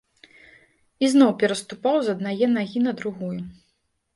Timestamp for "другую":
3.03-3.35